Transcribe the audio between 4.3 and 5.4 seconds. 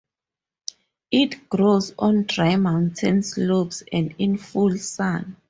full sun.